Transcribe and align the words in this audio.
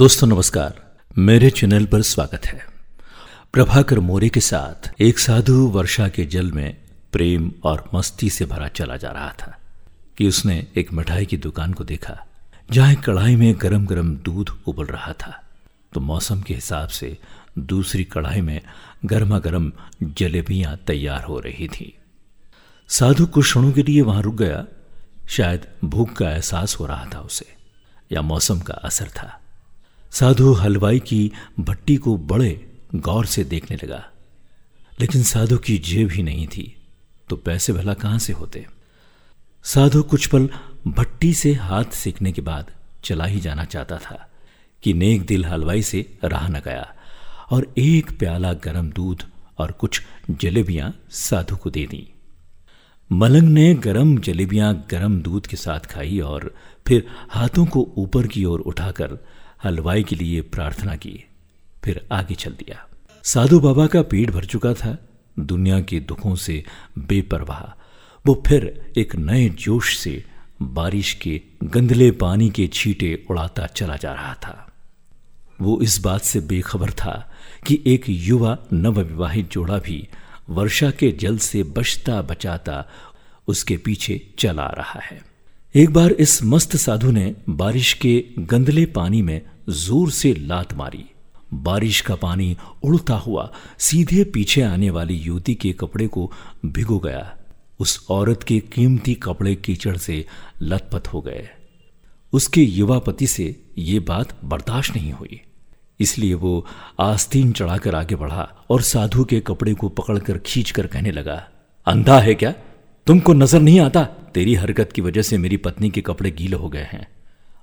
दोस्तों, 0.00 0.26
नमस्कार। 0.28 0.96
मेरे 1.18 1.50
चैनल 1.50 1.86
पर 1.86 2.02
स्वागत 2.02 2.46
है। 2.46 2.66
प्रभाकर 3.52 3.98
मोरे 3.98 4.28
के 4.28 4.40
साथ 4.40 4.94
एक 5.00 5.18
साधु 5.18 5.66
वर्षा 5.66 6.08
के 6.08 6.24
जल 6.24 6.50
में 6.52 6.76
प्रेम 7.12 7.52
और 7.64 7.90
मस्ती 7.94 8.30
से 8.30 8.44
भरा 8.44 8.68
चला 8.68 8.96
जा 8.96 9.10
रहा 9.10 9.32
था 9.32 9.58
कि 10.18 10.28
उसने 10.28 10.66
एक 10.76 10.92
मिठाई 10.92 11.26
की 11.26 11.36
दुकान 11.36 11.72
को 11.72 11.84
देखा, 11.84 12.26
जहाँ 12.70 12.94
कढ़ाई 12.94 13.36
में 13.36 13.54
गरम 13.60 13.86
गरम 13.86 14.14
दूध 14.16 14.50
उबल 14.66 14.84
रहा 14.84 15.12
था। 15.12 15.42
तो 15.92 16.00
मौसम 16.00 16.40
के 16.40 16.54
हिसाब 16.54 16.88
से 16.88 17.18
दूसरी 17.58 18.04
कढ़ाई 18.04 18.40
में 18.40 18.60
गर्मा 19.04 19.38
गर्म 19.38 19.72
जलेबियाँ 20.02 20.76
तैयार 20.76 21.24
हो 21.24 21.40
रही 21.40 21.68
थी। 21.68 21.98
साधु 22.88 23.26
कुछ 23.26 23.44
क्षणों 23.44 23.72
के 23.72 23.82
लिए 23.82 24.00
वहाँ 24.02 24.22
रुक 24.22 24.34
गया। 24.34 24.64
शायद 25.28 25.66
भूख 25.84 26.12
का 26.12 26.30
एहसास 26.30 26.76
हो 26.80 26.86
रहा 26.86 27.06
था 27.14 27.20
उसे, 27.20 27.54
या 28.12 28.22
मौसम 28.22 28.60
का 28.60 28.74
असर 28.74 29.08
था। 29.08 29.39
साधु 30.12 30.52
हलवाई 30.52 30.98
की 30.98 31.32
भट्टी 31.60 31.96
को 31.96 32.16
बड़े 32.16 32.70
गौर 32.94 33.26
से 33.26 33.44
देखने 33.44 33.76
लगा। 33.76 34.04
लेकिन 35.00 35.22
साधु 35.22 35.56
की 35.56 35.78
जेब 35.78 36.10
ही 36.10 36.22
नहीं 36.22 36.46
थी 36.46 36.76
तो 37.28 37.36
पैसे 37.36 37.72
भला 37.72 37.94
कहाँ 37.94 38.18
से 38.18 38.32
होते? 38.32 38.66
साधु 39.64 40.02
कुछ 40.02 40.26
पल 40.26 40.48
भट्टी 40.86 41.34
से 41.34 41.52
हाथ 41.52 41.84
सीखने 41.84 42.32
के 42.32 42.42
बाद 42.42 42.70
चला 43.04 43.24
ही 43.24 43.40
जाना 43.40 43.64
चाहता 43.64 43.98
था 43.98 44.30
कि 44.82 44.92
नेक 44.92 45.26
दिल 45.26 45.44
हलवाई 45.44 45.82
से 45.82 46.18
रहा 46.24 46.48
न 46.48 46.60
गया 46.64 46.94
और 47.50 47.74
एक 47.78 48.18
प्याला 48.18 48.52
गरम 48.52 48.90
दूध 48.90 49.24
और 49.58 49.72
कुछ 49.72 50.02
जलेबियाँ 50.30 50.94
साधु 51.10 51.56
को 51.56 51.70
दे 51.70 51.86
दी। 51.86 52.08
मलंग 53.12 53.48
ने 53.48 53.74
गरम 53.74 54.18
जलेबियाँ 54.18 54.86
गरम 54.90 55.20
दूध 55.20 55.46
के 55.46 55.56
साथ 55.56 55.80
खाई 55.80 56.20
और 56.20 56.54
फिर 56.86 57.06
हाथों 57.28 57.66
को 57.66 57.92
ऊपर 57.96 58.26
की 58.26 58.44
ओर 58.44 58.60
उठाकर 58.60 59.18
हलवाई 59.64 60.02
के 60.02 60.16
लिए 60.16 60.40
प्रार्थना 60.40 60.96
की, 60.96 61.24
फिर 61.84 62.08
आगे 62.12 62.34
चल 62.34 62.50
दिया। 62.50 62.88
साधु 63.22 63.60
बाबा 63.60 63.86
का 63.86 64.02
पेट 64.02 64.30
भर 64.30 64.44
चुका 64.44 64.74
था। 64.74 64.96
दुनिया 65.38 65.80
के 65.80 66.00
दुखों 66.00 66.34
से 66.36 66.64
बेपरवाह, 66.98 67.80
वो 68.26 68.42
फिर 68.46 68.92
एक 68.98 69.16
नए 69.16 69.48
जोश 69.48 69.96
से 69.98 70.24
बारिश 70.62 71.12
के 71.14 71.40
गंदले 71.64 72.10
पानी 72.10 72.50
के 72.50 72.66
छींटे 72.66 73.26
उड़ाता 73.30 73.66
चला 73.66 73.96
जा 73.96 74.12
रहा 74.12 74.34
था। 74.34 74.72
वो 75.60 75.80
इस 75.80 76.00
बात 76.00 76.20
से 76.20 76.40
बेखबर 76.40 76.90
था 76.90 77.32
कि 77.66 77.82
एक 77.86 78.04
युवा 78.08 78.58
नवविवाहित 78.72 79.50
जोड़ा 79.50 79.78
भी 79.78 80.08
वर्षा 80.48 80.90
के 80.90 81.10
जल 81.12 81.38
से 81.38 81.62
बचता 81.62 82.22
बचाता 82.22 82.84
उसके 83.48 83.76
पीछे 83.76 84.34
चला 84.38 84.66
रहा 84.66 85.00
है। 85.00 85.29
एक 85.74 85.90
बार 85.90 86.12
इस 86.12 86.42
मस्त 86.42 86.74
साधु 86.76 87.10
ने 87.10 87.34
बारिश 87.48 87.92
के 87.94 88.12
गंदले 88.40 88.84
पानी 88.86 89.20
में 89.22 89.40
ज़ोर 89.68 90.10
से 90.10 90.32
लात 90.34 90.72
मारी। 90.74 91.04
बारिश 91.54 92.00
का 92.00 92.14
पानी 92.14 92.56
उड़ता 92.84 93.14
हुआ 93.16 93.48
सीधे 93.78 94.24
पीछे 94.24 94.62
आने 94.62 94.88
वाली 94.90 95.16
युवती 95.16 95.54
के 95.54 95.72
कपड़े 95.72 96.06
को 96.06 96.30
भिगो 96.66 96.98
गया। 96.98 97.22
उस 97.80 98.06
औरत 98.10 98.42
के 98.42 98.58
कीमती 98.72 99.14
कपड़े 99.14 99.54
कीचड़ 99.54 99.96
से 99.96 100.24
लथपथ 100.62 101.06
हो 101.06 101.20
गए। 101.20 101.48
उसके 102.32 102.62
युवा 102.62 102.98
पति 102.98 103.26
से 103.26 103.54
ये 103.78 104.00
बात 104.02 104.36
बर्दाश्त 104.44 104.96
नहीं 104.96 105.12
हुई। 105.12 105.40
इसलिए 106.00 106.34
वो 106.34 106.66
आस्तीन 107.00 107.52
चढ़ाकर 107.52 107.94
आगे 107.94 108.16
बढ़ा 108.16 108.48
और 108.70 108.82
साधु 108.84 109.24
के 109.24 109.40
कपड़े 109.40 109.74
को 109.74 109.88
पकड़कर 109.90 110.38
खींचकर 110.38 110.86
कहने 110.86 111.10
लगा, 111.10 111.42
अंधा 111.86 112.18
है 112.18 112.34
क्या? 112.34 112.54
तुमको 113.06 113.32
नज़र 113.34 113.60
नहीं 113.60 113.80
आता? 113.80 114.08
तेरी 114.34 114.54
हरकत 114.54 114.92
की 114.92 115.02
वजह 115.02 115.22
से 115.22 115.38
मेरी 115.38 115.56
पत्नी 115.56 115.90
के 115.90 116.00
कपड़े 116.00 116.30
गीले 116.30 116.56
हो 116.56 116.68
गए 116.68 116.86
हैं 116.92 117.06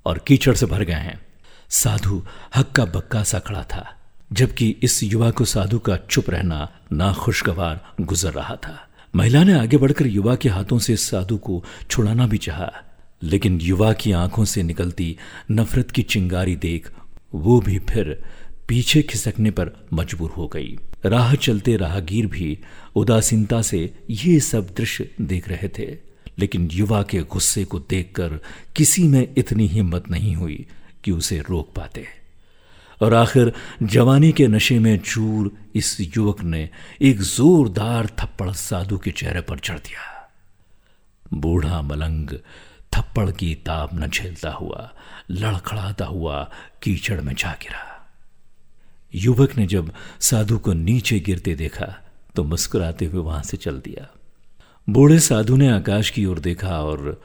और 0.05 0.17
कीचड़ 0.17 0.55
से 0.55 0.65
भर 0.65 0.83
गए 0.83 0.93
हैं। 0.93 1.19
साधु 1.69 2.23
हक्का 2.55 2.85
बक्का 2.85 3.23
सा 3.23 3.39
खड़ा 3.39 3.63
था, 3.63 3.85
जबकि 4.33 4.69
इस 4.83 5.03
युवा 5.03 5.29
को 5.31 5.45
साधु 5.45 5.79
का 5.79 5.97
चुप 6.09 6.29
रहना 6.29 6.69
नाखुशगवार 6.91 7.93
गुजर 8.01 8.31
रहा 8.31 8.55
था। 8.55 8.87
महिला 9.15 9.43
ने 9.43 9.53
आगे 9.53 9.77
बढ़कर 9.77 10.07
युवा 10.07 10.35
के 10.35 10.49
हाथों 10.49 10.79
से 10.79 10.95
साधु 10.95 11.37
को 11.37 11.63
छुड़ाना 11.89 12.27
भी 12.27 12.37
चाहा, 12.37 12.71
लेकिन 13.23 13.59
युवा 13.61 13.93
की 13.93 14.11
आँखों 14.11 14.45
से 14.45 14.63
निकलती 14.63 15.17
नफरत 15.51 15.91
की 15.91 16.01
चिंगारी 16.03 16.55
देख 16.55 16.91
वो 17.35 17.59
भी 17.61 17.79
फिर 17.79 18.23
पीछे 18.67 19.01
खिसकने 19.01 19.51
पर 19.51 19.71
मजबूर 19.93 20.29
हो 20.29 20.47
गई। 20.47 20.77
राह 21.05 21.33
चलते 21.35 21.75
राहगीर 21.77 22.27
भी 22.27 22.57
उदासीनता 22.95 23.61
से 23.61 23.79
ये 24.09 24.39
सब 24.39 24.73
दृश्य 24.77 25.09
देख 25.21 25.49
रहे 25.49 25.67
थे। 25.67 25.85
लेकिन 26.39 26.69
युवा 26.71 27.03
के 27.03 27.21
गुस्से 27.21 27.65
को 27.65 27.79
देखकर 27.79 28.39
किसी 28.75 29.03
में 29.03 29.33
इतनी 29.37 29.67
हिम्मत 29.67 30.09
नहीं 30.09 30.35
हुई 30.35 30.67
कि 31.03 31.11
उसे 31.11 31.39
रोक 31.39 31.73
पाते। 31.73 32.07
और 33.01 33.13
आखिर 33.13 33.53
जवानी 33.83 34.31
के 34.31 34.47
नशे 34.47 34.79
में 34.79 34.99
चूर 34.99 35.51
इस 35.75 35.97
युवक 35.99 36.41
ने 36.41 36.69
एक 37.01 37.21
जोरदार 37.21 38.05
थप्पड़ 38.05 38.51
साधु 38.51 38.97
के 38.97 39.11
चेहरे 39.11 39.41
पर 39.41 39.59
चढ़ 39.59 39.79
दिया। 39.79 40.31
बूढ़ा 41.33 41.81
मलंग 41.81 42.29
थप्पड़ 42.95 43.31
की 43.31 43.55
ताप 43.55 43.89
न 43.93 44.07
झेलता 44.07 44.49
हुआ, 44.49 44.93
लड़खड़ाता 45.31 46.05
हुआ 46.05 46.51
कीचड़ 46.83 47.21
में 47.21 47.33
जा 47.35 47.51
गिरा। 47.51 47.93
युवक 49.15 49.57
ने 49.57 49.67
जब 49.67 49.93
साधु 50.19 50.57
को 50.57 50.73
नीचे 50.73 51.19
गिरते 51.19 51.55
देखा 51.55 51.99
तो 52.35 52.43
मुस्कुराते 52.43 53.05
हुए 53.05 53.21
वहाँ 53.21 53.43
से 53.43 53.57
चल 53.57 53.79
दिया। 53.79 54.07
बूढ़े 54.89 55.19
साधु 55.19 55.55
ने 55.55 55.69
आकाश 55.69 56.09
की 56.09 56.25
ओर 56.25 56.39
देखा 56.39 56.79
और 56.79 57.21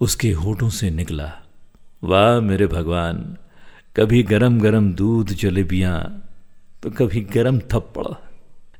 उसके 0.00 0.32
होठों 0.32 0.68
से 0.68 0.90
निकला। 0.90 1.32
वाह 2.04 2.40
मेरे 2.40 2.66
भगवान, 2.66 3.36
कभी 3.96 4.22
गरम 4.22 4.60
गरम 4.60 4.92
दूध, 4.92 5.28
जलेबियाँ 5.28 6.22
तो 6.82 6.90
कभी 6.90 7.20
गरम 7.20 7.58
थप्पड़। 7.58 8.14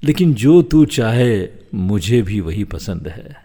लेकिन 0.05 0.35
जो 0.35 0.63
तू 0.63 0.85
चाहे, 0.85 1.49
मुझे 1.75 2.23
भी 2.23 2.41
वही 2.41 2.65
पसंद 2.65 3.09
है। 3.09 3.45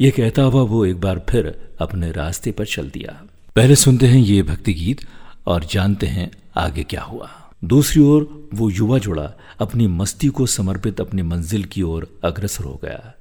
ये 0.00 0.10
कहता 0.10 0.42
हुआ 0.42 0.62
वो 0.62 0.86
एक 0.86 1.00
बार 1.00 1.26
फिर 1.30 1.70
अपने 1.80 2.12
रास्ते 2.12 2.52
पर 2.52 2.64
चल 2.64 2.90
दिया। 2.90 3.26
पहले 3.56 3.76
सुनते 3.76 4.06
हैं 4.06 4.20
ये 4.20 4.42
भक्ति 4.42 4.74
गीत 4.74 5.00
और 5.46 5.64
जानते 5.64 6.06
हैं 6.06 6.30
आगे 6.56 6.82
क्या 6.82 7.02
हुआ। 7.02 7.30
दूसरी 7.64 8.02
ओर 8.02 8.48
वो 8.54 8.70
युवा 8.70 8.98
जोड़ा, 8.98 9.32
अपनी 9.60 9.86
मस्ती 9.86 10.28
को 10.28 10.46
समर्पित, 10.46 11.00
अपनी 11.00 11.22
मंजिल 11.22 11.64
की 11.64 11.82
ओर 11.82 12.20
अग्रसर 12.24 12.64
हो 12.64 12.80
गया। 12.84 13.14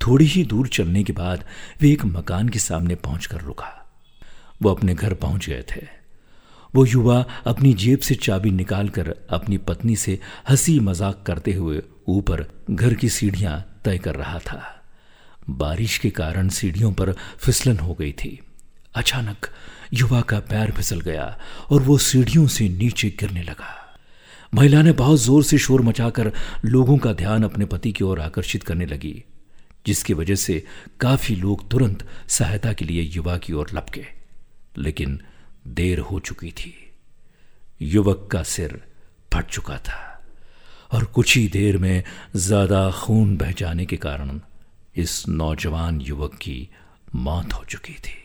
थोड़ी 0.00 0.24
ही 0.24 0.44
दूर 0.44 0.68
चलने 0.68 1.02
के 1.04 1.12
बाद 1.12 1.44
वे 1.80 1.90
एक 1.92 2.04
मकान 2.04 2.48
के 2.48 2.58
सामने 2.58 2.94
पहुंचकर 2.94 3.40
रुका। 3.40 3.76
वो 4.62 4.70
अपने 4.70 4.94
घर 4.94 5.14
पहुँच 5.14 5.48
गए 5.48 5.64
थे। 5.70 5.86
वो 6.74 6.84
युवा 6.86 7.24
अपनी 7.46 7.72
जेब 7.74 7.98
से 7.98 8.14
चाबी 8.14 8.50
निकालकर 8.50 9.14
अपनी 9.30 9.58
पत्नी 9.58 9.96
से 9.96 10.18
हँसी 10.48 10.78
मज़ाक 10.80 11.22
करते 11.26 11.52
हुए 11.52 11.82
ऊपर 12.08 12.44
घर 12.70 12.94
की 12.94 13.08
सीढ़ियाँ 13.08 13.58
तय 13.84 13.98
कर 13.98 14.14
रहा 14.14 14.38
था। 14.38 14.60
बारिश 15.50 15.98
के 15.98 16.10
कारण 16.10 16.48
सीढ़ियों 16.48 16.92
पर 16.92 17.12
फिसलन 17.38 17.78
हो 17.78 17.94
गई 17.94 18.12
थी। 18.12 18.38
अचानक 18.94 19.46
युवा 19.92 20.20
का 20.20 20.38
पैर 20.40 20.70
फिसल 20.70 21.00
गया 21.00 21.38
और 21.70 21.82
वो 21.82 21.98
सीढ़ियों 21.98 22.46
से 22.46 22.68
नीचे 22.68 23.08
गिरने 23.10 23.42
लगा। 23.42 23.76
महिला 24.54 24.82
ने 24.82 24.92
बहुत 24.92 25.20
ज़ोर 25.20 25.42
से 25.44 25.58
शोर 25.58 25.82
मचाकर 25.82 26.32
लोगों 26.64 26.96
का 26.98 27.12
ध्यान 27.12 27.42
अपने 27.42 27.64
पति 27.64 27.92
की 27.92 28.04
ओर 28.04 28.20
आकर्षित 28.20 28.62
करने 28.62 28.86
लगी। 28.86 29.22
जिसकी 29.86 30.14
वजह 30.14 30.34
से 30.34 30.62
काफ़ी 31.00 31.34
लोग 31.36 31.68
तुरंत 31.70 32.06
सहायता 32.28 32.72
के 32.72 32.84
लिए 32.84 33.02
युवा 33.02 33.36
की 33.36 33.52
ओर 33.52 33.70
लपके। 33.74 34.04
लेकिन 34.78 35.20
देर 35.66 35.98
हो 35.98 36.18
चुकी 36.20 36.50
थी। 36.50 36.74
युवक 37.82 38.28
का 38.32 38.42
सिर 38.42 38.80
फट 39.34 39.46
चुका 39.46 39.76
था 39.78 40.22
और 40.92 41.04
कुछ 41.04 41.36
ही 41.36 41.46
देर 41.48 41.78
में 41.78 42.02
ज़्यादा 42.36 42.90
खून 42.90 43.36
बह 43.36 43.52
जाने 43.52 43.86
के 43.86 43.96
कारण 43.96 44.40
इस 44.96 45.24
नौजवान 45.28 46.00
युवक 46.00 46.34
की 46.34 46.68
मौत 47.14 47.52
हो 47.52 47.64
चुकी 47.64 47.92
थी। 47.94 48.18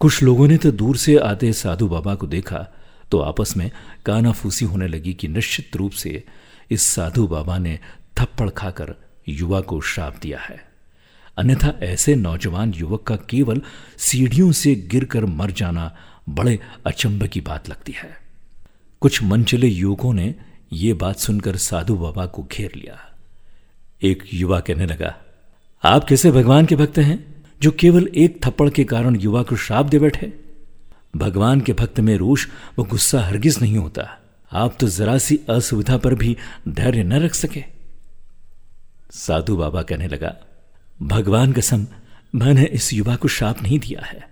कुछ 0.00 0.22
लोगों 0.22 0.48
ने 0.48 0.56
तो 0.58 0.70
दूर 0.72 0.96
से 0.96 1.16
आते 1.18 1.52
साधु 1.52 1.88
बाबा 1.88 2.14
को 2.14 2.26
देखा 2.26 2.66
तो 3.10 3.18
आपस 3.20 3.56
में 3.56 3.70
कानाफूसी 4.06 4.64
होने 4.64 4.88
लगी 4.88 5.14
कि 5.14 5.28
निश्चित 5.28 5.76
रूप 5.76 5.92
से 5.92 6.22
इस 6.70 6.82
साधु 6.82 7.26
बाबा 7.26 7.58
ने 7.58 7.78
थप्पड़ 8.18 8.50
खाकर 8.50 8.94
युवा 9.28 9.60
को 9.60 9.80
श्राप 9.80 10.18
दिया 10.22 10.38
है। 10.38 10.64
अन्यथा 11.38 11.72
ऐसे 11.82 12.14
नौजवान 12.14 12.72
युवक 12.72 13.02
का 13.02 13.16
केवल 13.16 13.62
सीढ़ियों 13.98 14.52
से 14.52 14.74
गिरकर 14.74 15.24
मर 15.24 15.50
जाना 15.50 15.96
बड़े 16.28 16.58
अचंभ 16.86 17.26
की 17.26 17.40
बात 17.40 17.68
लगती 17.68 17.92
है। 17.92 18.16
कुछ 19.00 19.22
मनचले 19.22 19.66
युवकों 19.66 20.12
ने 20.14 20.34
यह 20.72 20.94
बात 20.94 21.18
सुनकर 21.18 21.56
साधु 21.56 21.94
बाबा 21.94 22.26
को 22.26 22.42
घेर 22.52 22.72
लिया। 22.76 22.98
एक 24.02 24.22
युवा 24.34 24.60
कहने 24.60 24.86
लगा, 24.86 25.14
आप 25.84 26.04
कैसे 26.04 26.30
भगवान 26.30 26.66
के 26.66 26.76
भक्त 26.76 26.98
हैं, 26.98 27.44
जो 27.62 27.70
केवल 27.70 28.08
एक 28.14 28.44
थप्पड़ 28.46 28.70
के 28.70 28.84
कारण 28.84 29.16
युवा 29.16 29.42
को 29.42 29.56
श्राप 29.56 29.86
दे 29.86 29.98
बैठे? 29.98 30.32
भगवान 31.16 31.60
के 31.60 31.72
भक्त 31.72 32.00
में 32.00 32.16
रोष 32.16 32.46
व 32.78 32.84
गुस्सा 32.84 33.20
हरगिज 33.20 33.58
नहीं 33.62 33.78
होता। 33.78 34.18
आप 34.52 34.76
तो 34.80 34.88
जरा 34.88 35.18
सी 35.18 35.38
असुविधा 35.48 35.96
पर 35.96 36.14
भी 36.14 36.36
धैर्य 36.68 37.04
न 37.04 37.12
रख 37.12 37.34
सके। 37.34 37.75
साधु 39.10 39.56
बाबा 39.56 39.82
कहने 39.82 40.08
लगा, 40.08 40.34
भगवान 41.02 41.52
कसम, 41.52 41.86
मैंने 42.34 42.64
इस 42.64 42.92
युवा 42.92 43.16
को 43.16 43.28
शाप 43.28 43.62
नहीं 43.62 43.78
दिया 43.78 44.04
है। 44.06 44.28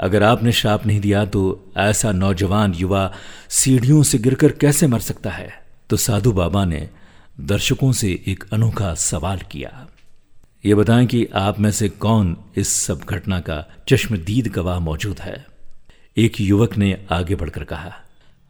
अगर 0.00 0.22
आपने 0.22 0.52
शाप 0.52 0.86
नहीं 0.86 1.00
दिया 1.00 1.24
तो 1.24 1.72
ऐसा 1.76 2.12
नौजवान 2.12 2.74
युवा 2.74 3.12
सीढ़ियों 3.48 4.02
से 4.02 4.18
गिरकर 4.18 4.52
कैसे 4.52 4.86
मर 4.86 5.00
सकता 5.00 5.30
है? 5.30 5.48
तो 5.90 5.96
साधु 5.96 6.32
बाबा 6.32 6.64
ने 6.64 6.88
दर्शकों 7.40 7.92
से 7.92 8.10
एक 8.26 8.44
अनोखा 8.52 8.94
सवाल 8.94 9.38
किया। 9.38 9.86
ये 10.64 10.74
बताएँ 10.74 11.06
कि 11.06 11.26
आप 11.34 11.60
में 11.60 11.70
से 11.70 11.88
कौन 11.88 12.36
इस 12.56 12.68
सब 12.68 13.00
घटना 13.00 13.40
का 13.40 13.64
चश्मदीद 13.88 14.48
गवाह 14.48 14.78
मौजूद 14.78 15.20
है? 15.20 15.46
एक 16.16 16.40
युवक 16.40 16.76
ने 16.76 17.06
आगे 17.12 17.34
बढ़कर 17.34 17.64
कहा, 17.64 17.92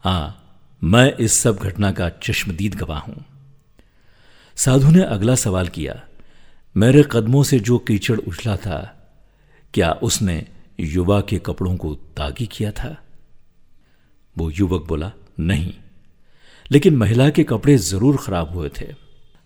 हाँ, 0.05 0.45
मैं 0.83 1.13
इस 1.17 1.41
सब 1.41 1.57
घटना 1.57 1.93
का 1.93 2.09
चश्मदीद 2.09 2.75
गवाह 2.75 2.99
हूँ। 2.99 3.25
साधु 4.59 4.91
ने 4.91 5.03
अगला 5.03 5.35
सवाल 5.35 5.69
किया, 5.69 6.01
मेरे 6.75 7.03
कदमों 7.11 7.43
से 7.43 7.59
जो 7.61 7.79
कीचड़ 7.79 8.19
उछला 8.19 8.57
था, 8.57 8.79
क्या 9.75 9.91
उसने 10.03 10.47
युवा 10.81 11.21
के 11.21 11.39
कपड़ों 11.39 11.77
को 11.77 11.95
तागी 12.17 12.47
किया 12.47 12.71
था? 12.73 12.97
वो 14.37 14.51
युवक 14.51 14.87
बोला, 14.89 15.11
नहीं, 15.41 15.73
लेकिन 16.71 16.97
महिला 16.97 17.29
के 17.31 17.45
कपड़े 17.45 17.77
ज़रूर 17.77 18.17
खराब 18.17 18.55
हुए 18.55 18.71
थे। 18.81 18.87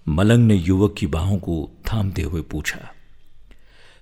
मलंग 0.07 0.47
ने 0.47 0.55
युवक 0.55 0.95
की 0.99 1.07
बाहों 1.07 1.39
को 1.39 1.71
थामते 1.93 2.23
हुए 2.23 2.43
पूछा, 2.43 2.79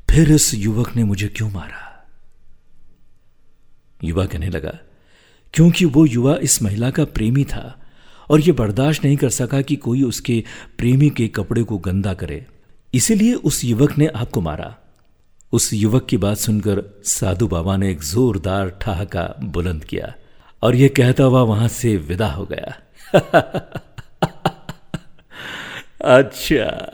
फिर 0.08 0.32
इस 0.32 0.52
युवक 0.54 0.94
ने 0.96 1.04
मुझे 1.04 1.28
क्यों 1.28 1.50
मारा? 1.50 2.06
युवा 4.04 4.26
कहने 4.26 4.48
लगा, 4.48 4.78
क्योंकि 5.54 5.84
वो 5.84 6.06
युवा 6.06 6.36
इस 6.36 6.62
महिला 6.62 6.90
का 6.90 7.04
प्रेमी 7.04 7.44
था। 7.44 7.79
और 8.30 8.40
यह 8.40 8.52
बर्दाश्त 8.52 9.04
नहीं 9.04 9.16
कर 9.16 9.28
सका 9.28 9.60
कि 9.60 9.76
कोई 9.76 10.02
उसके 10.02 10.44
प्रेमी 10.78 11.10
के 11.10 11.28
कपड़े 11.28 11.62
को 11.62 11.78
गंदा 11.78 12.14
करे। 12.14 12.46
इसीलिए 12.94 13.34
उस 13.34 13.64
युवक 13.64 13.98
ने 13.98 14.06
आपको 14.06 14.40
मारा। 14.40 14.76
उस 15.52 15.72
युवक 15.72 16.06
की 16.06 16.16
बात 16.16 16.36
सुनकर 16.36 17.00
साधु 17.04 17.48
बाबा 17.48 17.76
ने 17.76 17.90
एक 17.90 18.00
जोरदार 18.00 18.68
ठहाका 18.68 19.34
बुलंद 19.42 19.84
किया 19.84 20.14
और 20.62 20.74
यह 20.74 20.88
कहता 20.88 21.24
हुआ 21.24 21.42
वहाँ 21.42 21.68
से 21.68 21.96
विदा 21.96 22.28
हो 22.28 22.48
गया। 22.52 22.74
अच्छा 26.04 26.92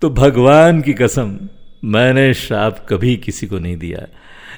तो 0.00 0.10
भगवान 0.10 0.82
की 0.82 0.92
कसम, 0.92 1.38
मैंने 1.84 2.34
श्राप 2.34 2.86
कभी 2.88 3.16
किसी 3.16 3.46
को 3.46 3.58
नहीं 3.58 3.76
दिया। 3.76 4.06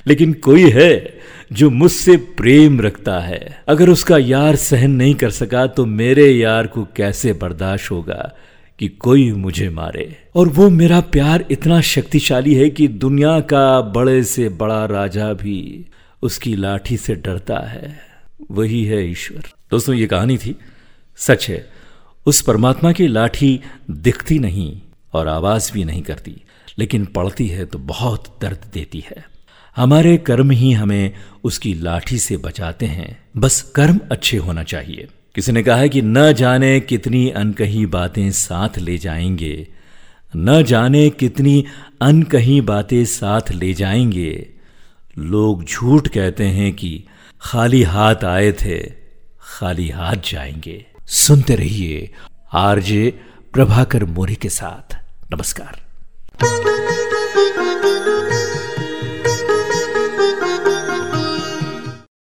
लेकिन 0.06 0.32
कोई 0.32 0.70
है 0.70 1.18
जो 1.52 1.70
मुझसे 1.70 2.16
प्रेम 2.16 2.80
रखता 2.80 3.18
है। 3.20 3.62
अगर 3.68 3.88
उसका 3.88 4.18
यार 4.18 4.56
सहन 4.56 4.90
नहीं 4.90 5.14
कर 5.14 5.30
सका 5.30 5.66
तो 5.66 5.86
मेरे 5.86 6.30
यार 6.30 6.66
को 6.66 6.84
कैसे 6.96 7.32
बर्दाश्त 7.32 7.90
होगा 7.90 8.32
कि 8.78 8.88
कोई 8.88 9.30
मुझे 9.32 9.68
मारे? 9.70 10.16
और 10.34 10.48
वो 10.48 10.68
मेरा 10.70 11.00
प्यार 11.00 11.44
इतना 11.50 11.80
शक्तिशाली 11.80 12.54
है 12.54 12.70
कि 12.70 12.88
दुनिया 12.88 13.40
का 13.40 13.80
बड़े 13.80 14.22
से 14.24 14.48
बड़ा 14.48 14.84
राजा 14.84 15.32
भी 15.32 15.86
उसकी 16.22 16.54
लाठी 16.56 16.96
से 16.96 17.14
डरता 17.14 17.58
है। 17.58 17.98
वही 18.50 18.84
है 18.84 19.10
ईश्वर। 19.10 19.42
दोस्तों, 19.70 19.94
ये 19.94 20.06
कहानी 20.06 20.38
थी। 20.38 20.56
सच 21.16 21.48
है, 21.48 21.68
उस 22.26 22.40
परमात्मा 22.40 22.92
की 22.92 23.06
लाठी 23.06 23.60
दिखती 23.90 24.38
नहीं 24.38 24.80
और 25.12 25.28
आवाज़ 25.28 25.72
भी 25.72 25.84
नहीं 25.84 26.02
करती, 26.02 26.36
लेकिन 26.78 27.04
पड़ती 27.04 27.46
है 27.46 27.64
तो 27.64 27.78
बहुत 27.78 28.38
दर्द 28.42 28.70
देती 28.74 29.04
है। 29.06 29.35
हमारे 29.76 30.16
कर्म 30.16 30.50
ही 30.50 30.72
हमें 30.72 31.12
उसकी 31.44 31.74
लाठी 31.74 32.18
से 32.18 32.36
बचाते 32.36 32.86
हैं। 32.86 33.18
बस 33.36 33.62
कर्म 33.62 34.00
अच्छे 34.12 34.36
होना 34.36 34.62
चाहिए। 34.62 35.08
किसी 35.34 35.52
ने 35.52 35.62
कहा 35.62 35.76
है 35.76 35.88
कि 35.88 36.02
न 36.02 36.32
जाने 36.32 36.80
कितनी 36.80 37.30
अनकही 37.30 37.86
बातें 37.86 38.30
साथ 38.30 38.78
ले 38.78 38.98
जाएँगे। 38.98 39.68
न 40.36 40.62
जाने 40.62 41.10
कितनी 41.10 41.64
अनकही 42.00 42.60
बातें 42.60 43.04
साथ 43.04 43.52
ले 43.52 43.74
जाएँगे। 43.74 44.48
लोग 45.18 45.64
झूठ 45.64 46.08
कहते 46.08 46.44
हैं 46.44 46.72
कि 46.72 47.04
खाली 47.40 47.82
हाथ 47.82 48.24
आए 48.24 48.52
थे, 48.52 48.92
खाली 49.40 49.88
हाथ 49.88 50.16
जाएँगे। 50.16 50.86
सुनते 51.06 51.54
रहिए 51.54 52.14
आरजे 52.52 53.20
प्रभाकर 53.52 54.04
मोरी 54.04 54.34
के 54.34 54.48
साथ। 54.48 54.96
नमस्कार। 55.34 55.86